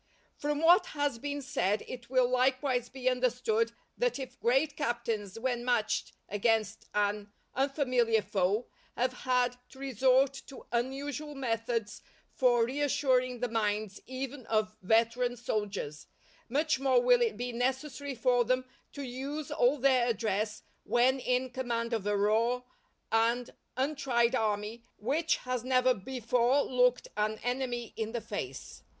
[0.35, 5.63] From what has been said it will likewise be understood that if great captains when
[5.63, 8.65] matched against an unfamiliar foe
[8.97, 12.01] have had to resort to unusual methods
[12.33, 16.07] for reassuring the minds even of veteran soldiers,
[16.49, 21.51] much more will it be necessary for them to use all their address when in
[21.51, 22.63] command of a raw
[23.11, 28.81] and untried army which has never before looked an enemy in the face.